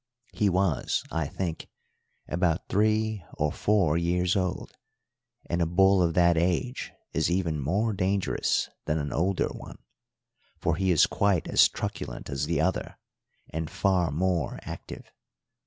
He 0.33 0.49
was, 0.49 1.03
I 1.11 1.27
think, 1.27 1.67
about 2.27 2.67
three 2.69 3.23
or 3.35 3.51
four 3.51 3.99
years 3.99 4.35
old, 4.35 4.75
and 5.45 5.61
a 5.61 5.67
bull 5.67 6.01
of 6.01 6.15
that 6.15 6.37
age 6.39 6.91
is 7.13 7.29
even 7.29 7.59
more 7.61 7.93
dangerous 7.93 8.67
than 8.85 8.97
an 8.97 9.13
older 9.13 9.49
one; 9.49 9.77
for 10.57 10.75
he 10.75 10.89
is 10.89 11.05
quite 11.05 11.47
as 11.47 11.69
truculent 11.69 12.31
as 12.31 12.47
the 12.47 12.59
other 12.59 12.97
and 13.51 13.69
far 13.69 14.09
more 14.09 14.57
active. 14.63 15.11